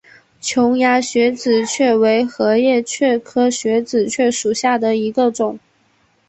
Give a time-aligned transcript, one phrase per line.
[0.41, 5.59] 琼崖穴子蕨为禾叶蕨科穴子蕨属下的一个种。